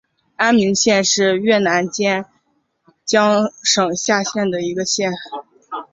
[0.35, 2.25] 安明县是越南坚
[3.05, 5.13] 江省下辖的一个县。